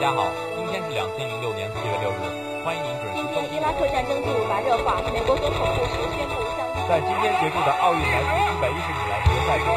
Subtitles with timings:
[0.00, 2.24] 家好，今天是两千零六年四月六日，
[2.64, 3.52] 欢迎您准时收听。
[3.52, 9.68] 伊拉克战争进入白热化，美国总统布什宣布向在今天结束的奥运男子一百一十米栏决赛中，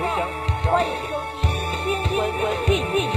[0.00, 0.24] 刘翔
[0.72, 1.12] 欢迎收
[1.84, 3.12] 听新闻文进进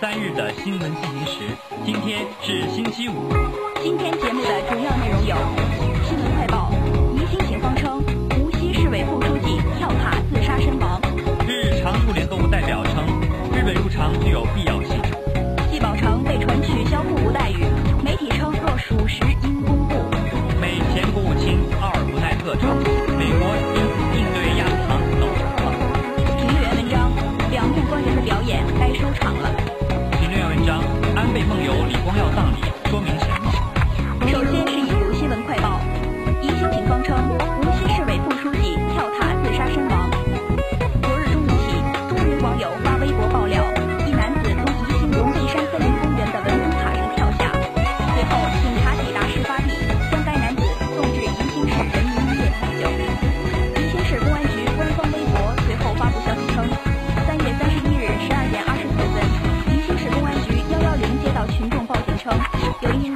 [0.00, 1.56] 三日的新闻进行时。
[1.84, 3.14] 今天是星期五。
[3.82, 5.36] 今天节目的主要内容有：
[6.04, 6.70] 新闻快报，
[7.16, 8.00] 宜兴警方称
[8.38, 11.00] 无锡市委副书记跳塔自杀身亡；
[11.48, 13.04] 日常驻联合国代表称，
[13.52, 14.62] 日本入常具有必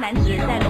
[0.03, 0.62] 男子在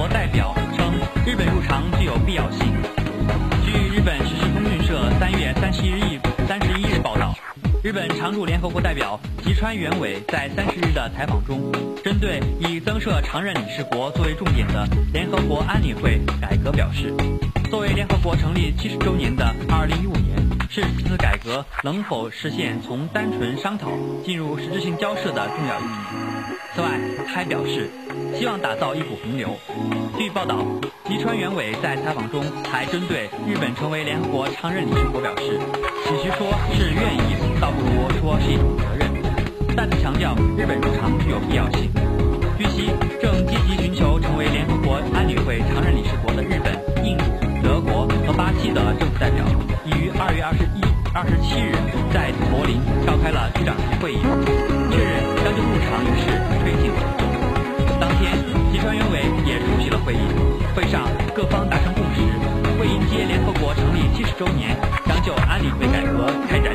[0.00, 0.94] 国代表称，
[1.26, 2.72] 日本入常具有必要性。
[3.62, 6.18] 据日本时事通讯社三月三十一日
[6.48, 7.34] 三十一日报道，
[7.84, 11.70] 日本常驻联合国代表吉川元伟在三十日的采访中，
[12.02, 17.14] 针对以增设常任理事国作为重点的联合国安理会改革表示，
[17.68, 20.29] 作为联合国成立七十周年的二零一五年，
[20.72, 23.90] 是此次改革能否实现从单纯商讨
[24.24, 26.56] 进入实质性交涉的重要意义。
[26.72, 26.88] 此外，
[27.26, 27.90] 他还表示，
[28.38, 29.48] 希望打造一股洪流。
[30.16, 30.64] 据报道，
[31.08, 36.46] 吉川元伟在采访中还针对日本成为联合国常任理事国表示，与其说
[36.78, 39.10] 是愿意，倒不如说是一种责任。
[39.76, 41.90] 再次强调日本入常具有必要性。
[42.56, 47.24] 据悉，正积极寻求成为联合国安理会常任理事国的日本、印度、
[47.60, 49.44] 德国和巴西的政府代表，
[49.98, 50.80] 于二月二十一、
[51.12, 51.72] 二十七日
[52.12, 54.20] 在柏林召开了局长级会议，
[54.90, 56.26] 确认将就入场仪式
[56.62, 56.90] 推进。
[57.98, 58.36] 当天，
[58.72, 60.22] 集团原委也出席了会议，
[60.74, 62.20] 会上各方达成共识，
[62.80, 66.74] 为迎接联合国成立七十周年，将就安理会改革开展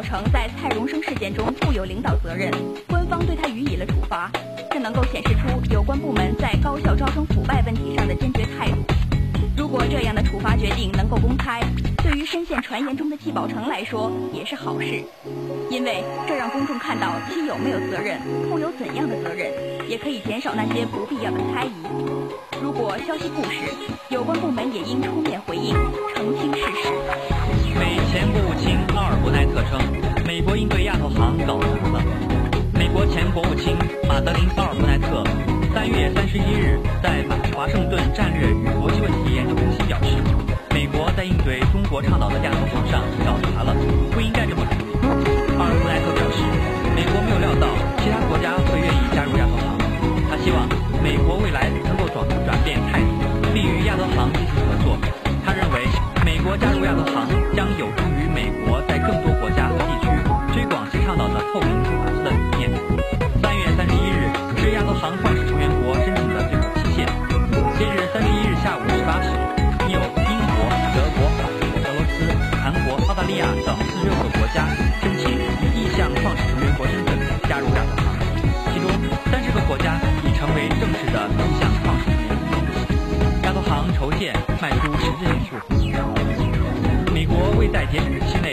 [0.00, 2.50] 如果季宝成在蔡荣生事件中负有领导责任，
[2.88, 4.30] 官方对他予以了处罚，
[4.70, 8.76] 这能够显示出有关部门在高校招生腐败问题上的坚决态度。
[9.58, 11.60] 如果这样的处罚决定能够公开，
[11.98, 15.04] 对于深陷传言中的季宝成来说也是好事，
[15.68, 18.18] 因为这让公众看到其有没有责任，
[18.48, 19.52] 负有怎样的责任，
[19.86, 21.72] 也可以减少那些不必要的猜疑。
[22.62, 23.60] 如果消息不实，
[24.08, 25.74] 有关部门也应出面回应，
[26.14, 27.59] 澄清事实。
[27.78, 29.80] 美前国务卿奥尔布奈特称，
[30.26, 32.02] 美国应对亚投行搞砸了。
[32.74, 33.76] 美国前国务卿
[34.08, 35.24] 马德琳·奥尔布奈特
[35.74, 37.24] 三月三十一日在
[37.54, 40.08] 华盛顿战略与国际问题研究中心表示，
[40.74, 42.49] 美国在应对中国倡导的亚
[65.00, 67.08] 创始成员国申请的最后期限。
[67.78, 69.32] 截至三十一日下午十八时，
[69.88, 72.28] 已有英国、德国、法国、俄罗斯、
[72.60, 74.68] 韩国、澳大利亚等四十六个国家
[75.00, 77.16] 申请以意向创始成员国身份
[77.48, 78.12] 加入亚投行，
[78.74, 78.92] 其中
[79.32, 82.60] 三十个国家已成为正式的意向创始成员国。
[83.44, 85.24] 亚投行筹建迈出实质
[85.80, 86.20] 性步。
[87.14, 88.49] 美国未在截止期内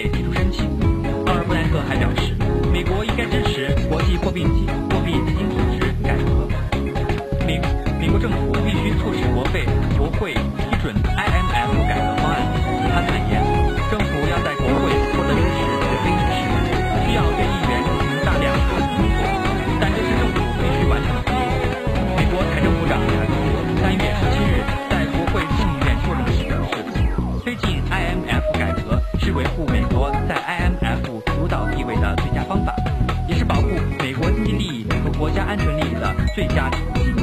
[36.37, 37.17] 利益的最佳途径。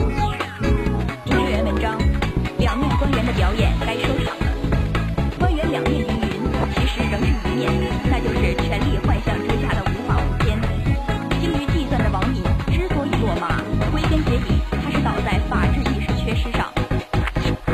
[1.25, 1.97] 学员文章：
[2.59, 4.47] 两面官员的表演该收场了。
[5.39, 6.43] 官员两面云云，
[6.75, 7.71] 其实仍是一面，
[8.11, 10.61] 那就是权力幻象之下的无法无天。
[11.41, 13.63] 精于计算的王敏之所以落马，
[13.93, 16.73] 归根结底他是倒在法治意识缺失上。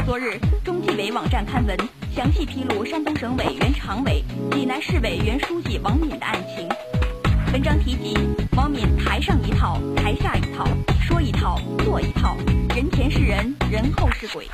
[0.04, 1.74] 昨日，中纪委网站刊文，
[2.14, 6.68] 详细披露山东省委原常委、济南市委原书记王敏的案情。
[7.52, 8.16] 文章提及，
[8.56, 10.64] 王敏台上一套，台下一套，
[11.00, 12.36] 说一套，做一套，
[12.76, 14.48] 人前是人，人后是鬼，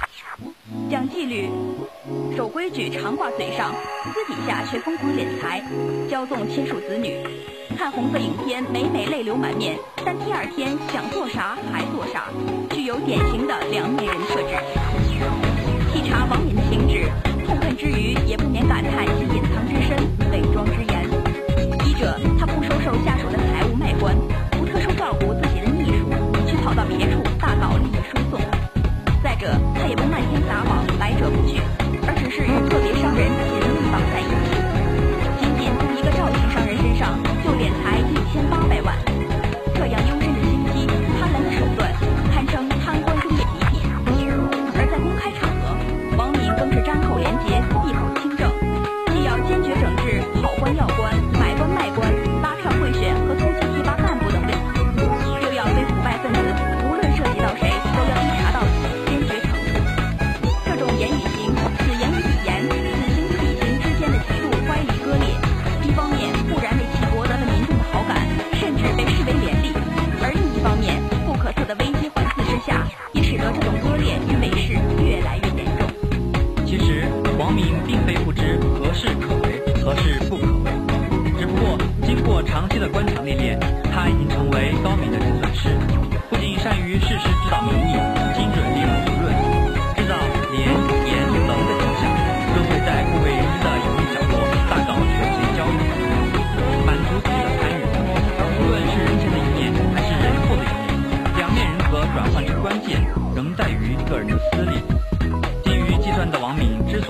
[0.91, 1.51] 讲纪律，
[2.35, 3.75] 守规矩，常挂嘴上，
[4.15, 5.63] 私底下却疯狂敛财，
[6.11, 7.19] 骄纵亲属子女。
[7.77, 12.29] 看红色影片，每每泪流满面，但第二天想做啥还做啥，
[12.71, 14.57] 具有典型的两面人特质。
[15.93, 16.56] 细查王敏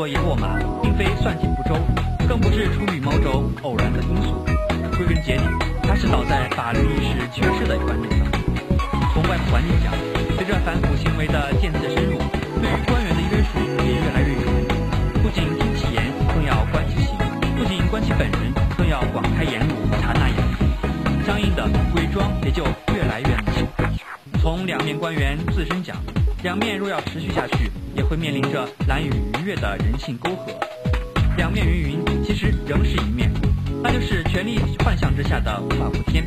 [0.06, 1.74] 敏之所以落马，并非算计不周，
[2.28, 4.44] 更不是出于某种偶然的因素。
[4.96, 5.42] 归根结底，
[5.82, 8.26] 他是倒在法律意识缺失的观点上。
[9.12, 9.92] 从外部环境讲，
[10.36, 12.18] 随着反腐行为的渐次深入，
[12.62, 14.46] 对于官员的约束也越来越严。
[15.22, 17.16] 不仅听其言，更要观其行；
[17.58, 20.36] 不仅观其本人，更要广开言路，察纳言。
[21.26, 22.62] 相应的，伪装也就
[22.94, 23.66] 越来越明显。
[24.40, 25.96] 从两面官员自身讲，
[26.44, 30.52] 两面若要持续下去，也会面临着难以逾越的人性沟壑。
[31.36, 33.30] 两面云云，其实仍是一面，
[33.82, 36.24] 那就是权力幻象之下的无法无天。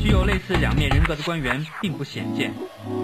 [0.00, 2.52] 具有类似两面人格的官员并不鲜见，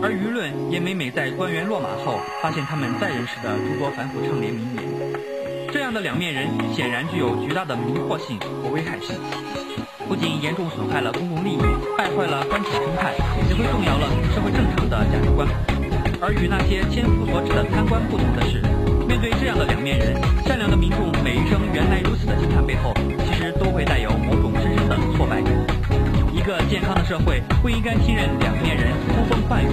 [0.00, 4.84] 而舆论也每每在官员落马后，发现他们在人时的诸多反腐倡廉名言。
[5.72, 9.16] 这样的两面人显然具有巨大的迷惑性和危害性，
[10.08, 11.58] 不仅严重损害了公共利益，
[11.98, 13.12] 败坏了官场生态，
[13.48, 15.83] 也会动摇了社会正常的价值观。
[16.20, 18.60] 而与那些千夫所指的贪官不同的是，
[19.06, 20.14] 面对这样的两面人，
[20.46, 22.94] 善良的民众每一声原来如此的惊叹背后，
[23.26, 25.52] 其实都会带有某种深深的挫败感。
[26.32, 29.68] 一个健康的社会不应该信任两面人呼风唤雨，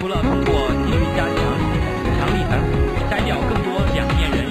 [0.00, 0.54] 除了通过
[0.86, 1.36] 继续加强
[2.18, 2.76] 强力反腐，
[3.10, 4.45] 摘掉更多两面人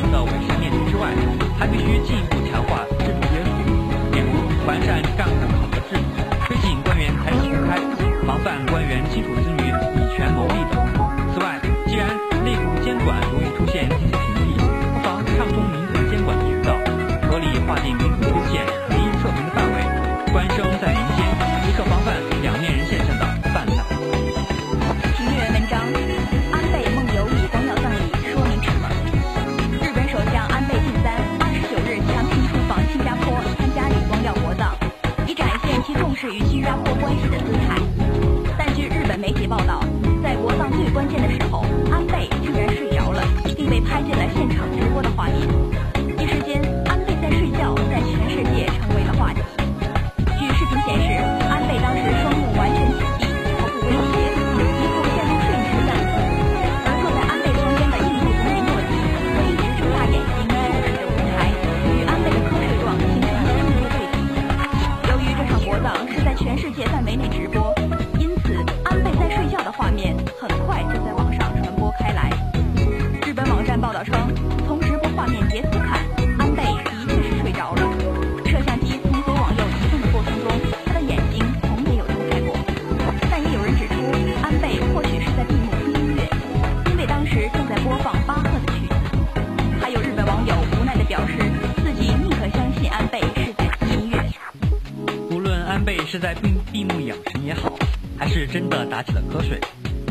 [96.15, 97.73] 是在闭闭目养神也好，
[98.17, 99.59] 还是真的打起了瞌睡，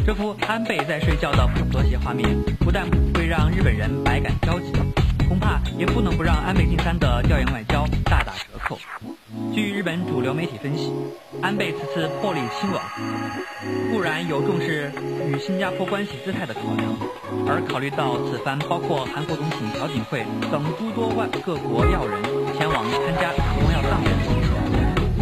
[0.04, 2.28] 这幅安倍在睡觉的不和谐画面，
[2.60, 4.70] 不但会让日本人百感交集，
[5.26, 8.78] 恐怕也不能不让安倍晋三的调研外交大打折扣。
[9.54, 10.92] 据日本主流媒体分析，
[11.40, 12.82] 安倍此次破例亲往，
[13.90, 14.92] 固然有重视
[15.26, 16.94] 与新加坡关系姿态的考量，
[17.48, 22.22] 而考虑到此番包括韩国总统朴槿惠等诸多外各国要人
[22.58, 24.33] 前往参加李光耀葬礼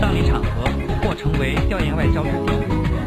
[0.02, 0.66] 葬礼场合
[1.00, 2.52] 或成为调研外交之地，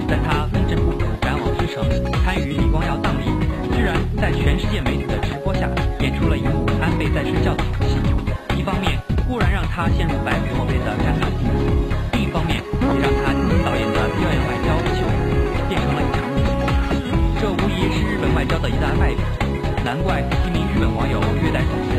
[0.08, 1.84] 但他风尘仆仆赶往之城
[2.24, 3.28] 参与李光耀葬礼，
[3.76, 5.68] 居然在全世界媒体的直播下
[6.00, 8.00] 演出了一幕安倍在睡觉的好戏。
[8.56, 8.98] 一方面
[9.28, 11.60] 固然让他陷入百口莫辩的尴尬境地，
[12.14, 15.04] 另一方面也让他精心导演的调研外交秀
[15.68, 16.40] 变成了一场梦。
[17.42, 19.20] 这无疑是日本外交的一大败笔。
[19.84, 21.95] 难怪一名日本网友略带讽刺